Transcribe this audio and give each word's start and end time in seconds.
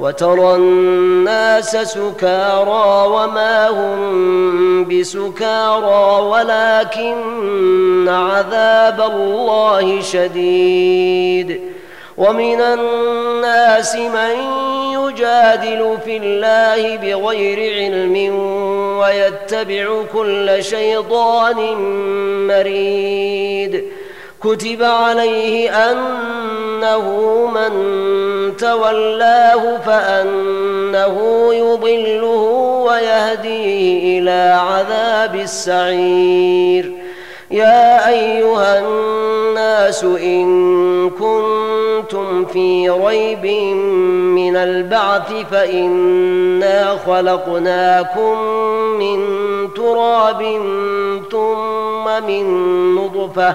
وترى 0.00 0.54
الناس 0.54 1.76
سكارى 1.76 3.06
وما 3.08 3.68
هم 3.68 4.84
بسكارى 4.88 6.22
ولكن 6.22 8.08
عذاب 8.08 9.00
الله 9.00 10.00
شديد. 10.00 11.60
ومن 12.16 12.60
الناس 12.60 13.94
من 13.96 14.36
يجادل 14.92 15.98
في 16.04 16.16
الله 16.16 16.96
بغير 16.96 17.58
علم 17.74 18.36
ويتبع 18.98 20.02
كل 20.12 20.64
شيطان 20.64 21.56
مريد. 22.46 23.84
كتب 24.42 24.82
عليه 24.82 25.70
أنه 25.70 27.06
من 27.54 27.72
تولاه 28.56 29.78
فأنه 29.86 31.48
يضله 31.54 32.42
ويهديه 32.86 34.20
إلى 34.20 34.58
عذاب 34.60 35.34
السعير. 35.34 36.92
يا 37.50 38.08
أيها 38.08 38.78
الناس 38.78 40.04
إن 40.04 41.10
كنتم 41.10 42.44
في 42.44 42.90
ريب 42.90 43.46
من 44.36 44.56
البعث 44.56 45.32
فإنا 45.50 46.98
خلقناكم 47.06 48.38
من 48.98 49.18
تراب 49.74 50.42
ثم 51.30 52.26
من 52.26 52.44
نطفة 52.94 53.54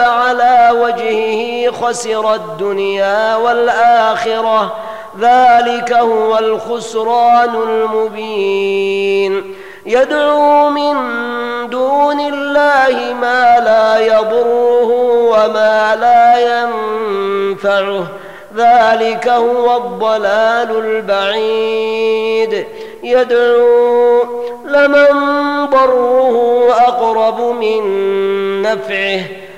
على 0.00 0.70
وجهه 0.80 1.70
خسر 1.70 2.34
الدنيا 2.34 3.36
والآخرة. 3.36 4.76
ذلك 5.20 5.92
هو 5.92 6.38
الخسران 6.38 7.54
المبين. 7.68 9.54
يدعو 9.86 10.70
من 10.70 10.94
دون 11.70 12.20
الله 12.20 13.14
ما 13.20 13.60
لا 13.64 13.98
يضره 13.98 14.90
وما 15.28 15.96
لا 16.00 16.38
ينفعه. 16.38 18.06
ذلك 18.56 19.28
هو 19.28 19.76
الضلال 19.76 20.84
البعيد. 20.84 22.66
يدعو 23.02 24.22
لمن 24.64 25.08
ضره 25.66 26.68
أقرب 26.70 27.40
من 27.40 27.82
نفعه. 28.62 29.41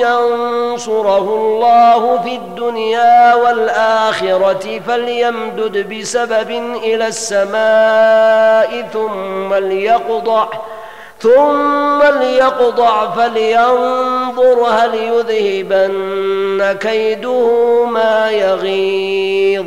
ينصره 0.00 1.18
الله 1.18 2.20
في 2.24 2.34
الدنيا 2.34 3.34
والآخرة 3.34 4.80
فليمدد 4.86 5.94
بسبب 5.94 6.50
إلى 6.84 7.06
السماء 7.06 8.88
ثم 8.92 9.54
ليقطع 9.54 10.48
ثم 11.20 12.02
ليقطع 12.02 13.10
فلينظر 13.10 14.66
هل 14.70 14.94
يذهبن 14.94 16.76
كيده 16.80 17.84
ما 17.84 18.30
يغيظ. 18.30 19.66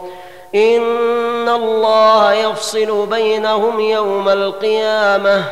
إن 0.55 1.49
الله 1.49 2.33
يفصل 2.33 3.05
بينهم 3.05 3.79
يوم 3.79 4.29
القيامة. 4.29 5.43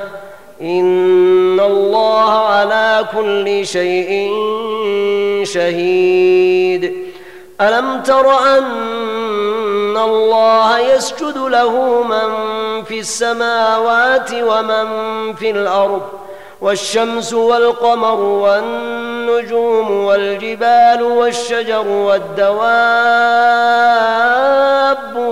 إن 0.61 1.59
الله 1.59 2.31
على 2.31 3.05
كل 3.17 3.67
شيء 3.67 4.31
شهيد. 5.43 7.09
ألم 7.61 8.03
تر 8.03 8.39
أن 8.57 9.97
الله 9.97 10.79
يسجد 10.79 11.37
له 11.37 12.03
من 12.03 12.29
في 12.83 12.99
السماوات 12.99 14.31
ومن 14.33 14.87
في 15.33 15.49
الأرض 15.49 16.01
والشمس 16.61 17.33
والقمر 17.33 18.19
والنجوم 18.19 19.91
والجبال 20.05 21.03
والشجر 21.03 21.87
والدواب 21.87 22.59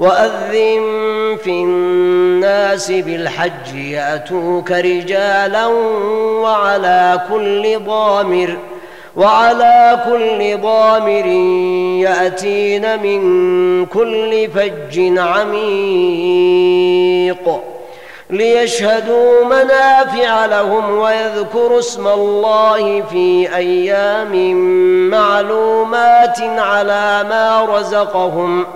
وأذن 0.00 1.36
في 1.44 1.50
الناس 1.50 2.90
بالحج 2.90 3.74
يأتوك 3.74 4.70
رجالا 4.70 5.66
وعلى 6.42 7.20
كل 7.32 7.78
ضامر 7.78 8.56
وعلى 9.16 10.00
كل 10.10 10.60
ضامر 10.60 11.26
يأتين 12.06 13.02
من 13.02 13.86
كل 13.86 14.48
فج 14.54 15.18
عميق 15.18 16.68
ليشهدوا 18.30 19.44
منافع 19.44 20.46
لهم 20.46 20.98
ويذكروا 20.98 21.78
اسم 21.78 22.08
الله 22.08 23.02
في 23.02 23.56
أيام 23.56 24.54
معلومات 25.10 26.40
على 26.40 27.26
ما 27.28 27.66
رزقهم 27.70 28.66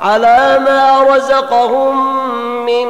على 0.00 0.58
ما 0.64 1.06
رزقهم 1.16 2.26
من 2.66 2.86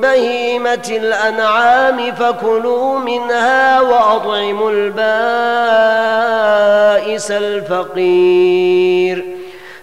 بهيمة 0.00 0.88
الأنعام 0.90 2.12
فكلوا 2.12 2.98
منها 2.98 3.80
وأطعموا 3.80 4.70
البائس 4.70 5.00
الفقير. 7.30 9.24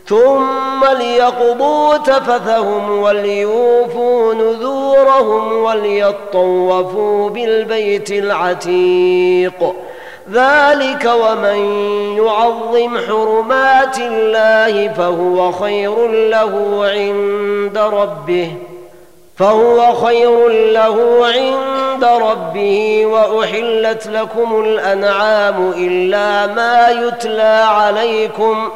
ثم 0.07 0.85
ليقضوا 0.97 1.97
تفثهم 1.97 3.01
وليوفوا 3.01 4.33
نذورهم 4.33 5.53
وليطوفوا 5.53 7.29
بالبيت 7.29 8.11
العتيق. 8.11 9.73
ذلك 10.31 11.11
ومن 11.21 11.57
يعظم 12.17 12.97
حرمات 13.07 13.97
الله 13.97 14.93
فهو 14.93 15.51
خير 15.51 16.07
له 16.07 16.81
عند 16.85 17.77
ربه 17.77 18.51
فهو 19.37 19.93
خير 19.93 20.47
له 20.49 21.27
عند 21.27 22.03
ربه 22.03 23.05
وأحلت 23.05 24.07
لكم 24.07 24.61
الأنعام 24.65 25.73
إلا 25.77 26.47
ما 26.53 26.89
يتلى 26.89 27.65
عليكم. 27.67 28.69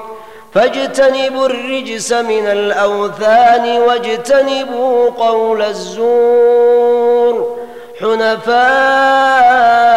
فاجتنبوا 0.54 1.46
الرجس 1.46 2.14
من 2.14 2.48
الأوثان 2.48 3.82
واجتنبوا 3.82 5.10
قول 5.10 5.62
الزور. 5.62 7.58
حنفاء 8.02 9.97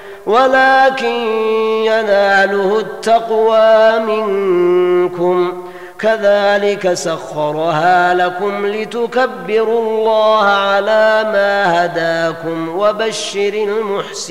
ولكن 0.25 1.15
يناله 1.85 2.79
التقوى 2.79 3.99
منكم. 3.99 5.63
كذلك 5.99 6.93
سخرها 6.93 8.13
لكم 8.13 8.65
لتكبروا 8.65 9.81
الله 9.81 10.43
على 10.43 11.23
ما 11.33 11.85
هداكم 11.85 12.79
وبشر 12.79 13.53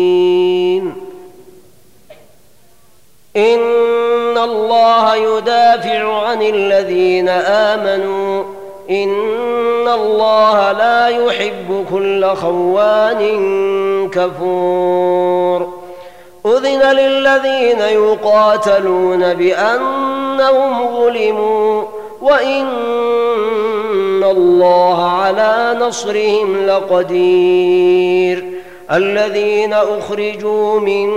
إن 3.36 4.38
الله 4.38 5.16
يدافع 5.16 6.26
عن 6.26 6.42
الذين 6.42 7.28
آمنوا 7.28 8.44
ان 8.90 9.88
الله 9.88 10.72
لا 10.72 11.08
يحب 11.08 11.84
كل 11.92 12.26
خوان 12.26 13.20
كفور 14.10 15.72
اذن 16.46 16.82
للذين 16.96 17.80
يقاتلون 17.80 19.34
بانهم 19.34 20.96
ظلموا 20.96 21.84
وان 22.22 22.66
الله 24.24 25.10
على 25.10 25.76
نصرهم 25.80 26.66
لقدير 26.66 28.44
الذين 28.92 29.72
اخرجوا 29.72 30.80
من 30.80 31.12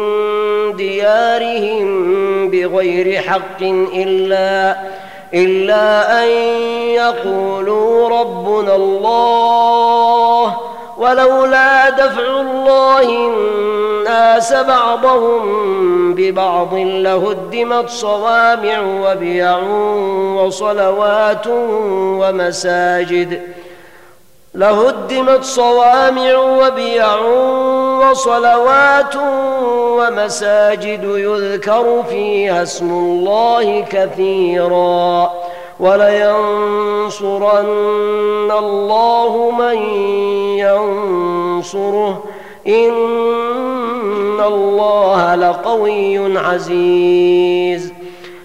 ديارهم 0.75 2.49
بغير 2.49 3.21
حق 3.21 3.61
الا 3.93 4.77
إلا 5.33 6.23
أن 6.23 6.27
يقولوا 6.89 8.09
ربنا 8.09 8.75
الله 8.75 10.57
ولولا 10.97 11.89
دفع 11.89 12.41
الله 12.41 13.01
الناس 13.09 14.53
بعضهم 14.53 16.13
ببعض 16.15 16.73
لهدمت 16.73 17.89
صوامع 17.89 18.79
وبيع 18.79 19.57
وصلوات 20.43 21.47
ومساجد 22.19 23.41
لهدمت 24.55 25.43
صوامع 25.43 26.35
وبيع 26.37 27.15
وصلوات 28.09 29.15
ومساجد 29.99 31.03
يذكر 31.03 32.03
فيها 32.09 32.63
اسم 32.63 32.89
الله 32.91 33.81
كثيرا 33.81 35.31
ولينصرن 35.79 37.31
الله 38.51 39.51
من 39.51 39.77
ينصره. 40.59 42.23
إن 42.67 44.39
الله 44.39 45.35
لقوي 45.35 46.37
عزيز. 46.37 47.93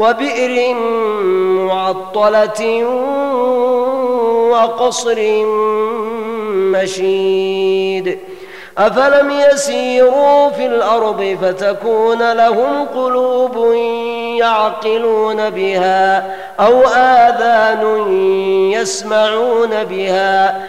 وبئر 0.00 0.74
معطلة 1.68 2.84
وقصر 4.50 5.18
مشيد. 6.74 8.18
أفلم 8.78 9.30
يسيروا 9.30 10.50
في 10.50 10.66
الأرض 10.66 11.38
فتكون 11.42 12.32
لهم 12.32 12.86
قلوب 12.94 13.74
يعقلون 14.38 15.50
بها 15.50 16.34
أو 16.60 16.80
آذان 16.96 18.12
يسمعون 18.72 19.84
بها 19.84 20.68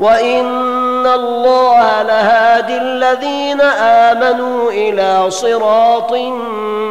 وان 0.00 1.06
الله 1.06 2.02
لهادي 2.02 2.76
الذين 2.76 3.60
امنوا 3.60 4.70
إلى 4.70 5.30
صراط 5.30 6.12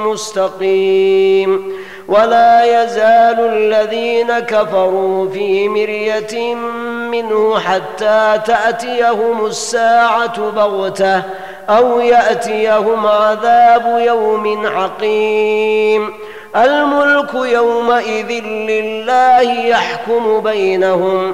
مستقيم 0.06 1.74
ولا 2.08 2.84
يزال 2.84 3.40
الذين 3.40 4.40
كفروا 4.40 5.30
في 5.30 5.70
مريه 5.70 6.56
منه 7.12 7.60
حتى 7.60 8.42
تاتيهم 8.46 9.46
الساعة 9.46 10.52
بغته 10.52 11.22
أو 11.70 12.00
ياتيهم 12.00 13.06
عذاب 13.08 13.96
يوم 14.00 14.68
عقيم 14.68 16.14
الملك 16.56 17.34
يومئذ 17.34 18.44
لله 18.44 19.42
يحكم 19.42 20.40
بينهم 20.40 21.34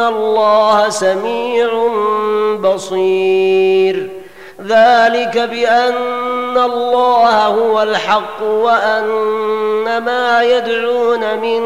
الله 0.00 0.88
سميع 0.88 1.68
بصير 2.60 4.08
ذلك 4.60 5.38
بان 5.38 6.58
الله 6.58 7.46
هو 7.46 7.82
الحق 7.82 8.42
وان 8.42 9.04
ما 10.04 10.42
يدعون 10.42 11.38
من 11.38 11.60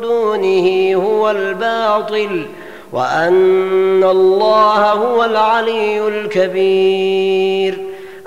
دونه 0.00 0.94
هو 0.94 1.30
الباطل 1.30 2.46
وان 2.92 4.04
الله 4.04 4.92
هو 4.92 5.24
العلي 5.24 6.08
الكبير 6.08 7.89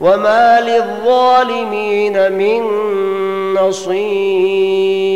وما 0.00 0.60
للظالمين 0.60 2.32
من 2.32 2.62
نصير 3.54 5.08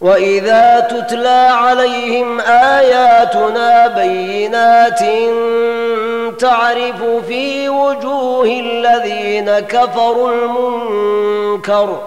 واذا 0.00 0.80
تتلى 0.80 1.48
عليهم 1.52 2.40
اياتنا 2.40 3.86
بينات 3.86 5.00
تعرف 6.40 7.02
في 7.28 7.68
وجوه 7.68 8.44
الذين 8.46 9.58
كفروا 9.58 10.30
المنكر 10.32 11.98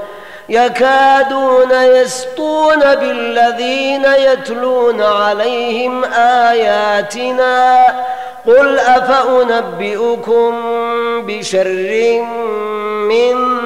يكادون 0.50 1.72
يسطون 1.72 2.96
بالذين 2.96 4.06
يتلون 4.06 5.02
عليهم 5.02 6.04
آياتنا 6.14 7.86
قل 8.48 8.80
أفأنبئكم 8.80 10.54
بشر 11.28 12.22
من 13.10 13.58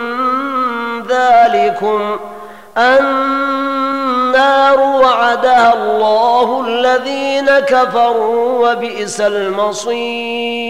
ذلكم 1.07 2.19
النار 2.77 4.79
وعدها 4.79 5.73
الله 5.73 6.65
الذين 6.67 7.59
كفروا 7.59 8.69
وبئس 8.71 9.21
المصير 9.21 10.69